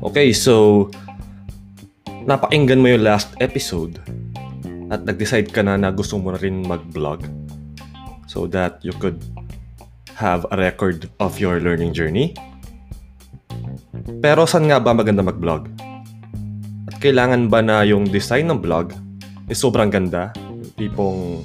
[0.00, 0.88] Okay, so
[2.24, 4.00] napakinggan mo yung last episode
[4.88, 7.20] at nag-decide ka na na gusto mo na rin mag-vlog
[8.24, 9.20] so that you could
[10.16, 12.32] have a record of your learning journey.
[14.24, 15.68] Pero saan nga ba maganda mag-vlog?
[16.88, 18.96] At kailangan ba na yung design ng vlog
[19.52, 20.32] is sobrang ganda?
[20.80, 21.44] Tipong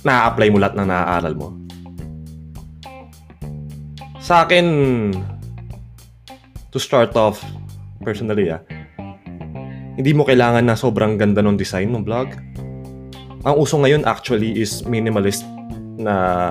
[0.00, 1.48] na-apply mo lahat ng naaaral mo?
[4.16, 4.64] Sa akin,
[6.72, 7.44] to start off,
[8.02, 8.60] personally ah,
[9.96, 12.34] hindi mo kailangan na sobrang ganda ng design ng vlog.
[13.42, 15.46] Ang uso ngayon actually is minimalist
[15.98, 16.50] na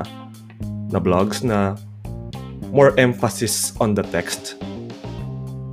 [0.91, 1.75] na vlogs na
[2.71, 4.59] more emphasis on the text.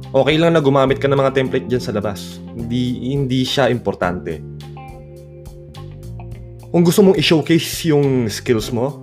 [0.09, 2.41] Okay lang na gumamit ka ng mga template dyan sa labas.
[2.57, 4.41] Hindi, hindi siya importante.
[6.69, 8.97] Kung gusto mong i-showcase yung skills mo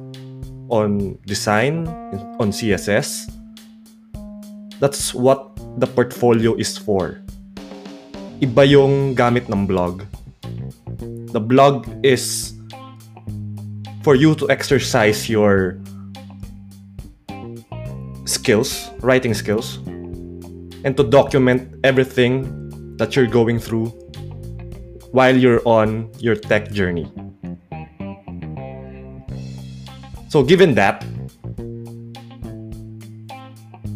[0.69, 1.85] on design,
[2.41, 3.29] on CSS,
[4.81, 7.19] that's what the portfolio is for.
[8.39, 10.03] Iba yung gamit ng blog.
[11.31, 12.55] The blog is
[14.03, 15.79] for you to exercise your
[18.25, 19.79] skills, writing skills,
[20.85, 22.45] and to document everything
[22.97, 23.91] that you're going through
[25.11, 27.09] while you're on your tech journey.
[30.29, 31.03] So, given that,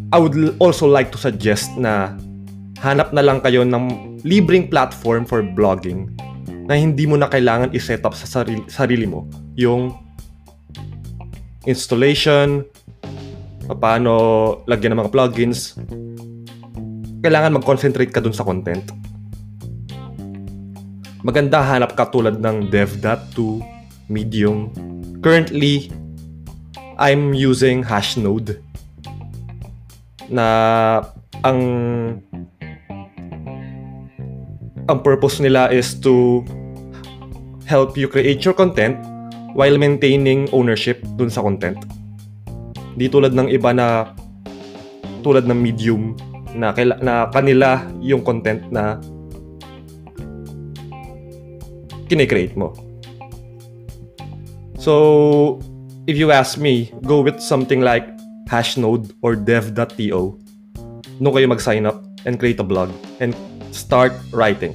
[0.09, 2.17] I would also like to suggest na
[2.81, 6.09] hanap na lang kayo ng libreng platform for blogging
[6.65, 9.93] na hindi mo na kailangan i-set up sa sarili, sarili mo yung
[11.69, 12.65] installation,
[13.69, 14.13] paano
[14.65, 15.77] lagyan ng mga plugins.
[17.21, 18.89] Kailangan mag-concentrate ka dun sa content.
[21.21, 23.61] Maganda hanap ka tulad ng dev.to,
[24.09, 24.73] Medium.
[25.21, 25.93] Currently,
[26.97, 28.68] I'm using Hashnode
[30.27, 30.47] na
[31.47, 31.59] ang
[34.89, 36.43] ang purpose nila is to
[37.69, 38.97] help you create your content
[39.53, 41.77] while maintaining ownership dun sa content.
[42.97, 44.11] Di tulad ng iba na
[45.21, 46.17] tulad ng medium
[46.57, 48.97] na kaila, na kanila yung content na
[52.09, 52.73] kine-create mo.
[54.81, 55.61] So,
[56.09, 58.09] if you ask me, go with something like
[58.49, 60.35] hashnode or dev.to
[61.21, 62.89] nung kayo mag-sign up and create a blog
[63.21, 63.37] and
[63.71, 64.73] start writing.